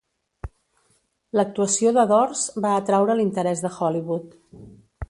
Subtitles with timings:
[1.39, 4.39] L"actuació de Dors va atraure l"interès de Hollywood.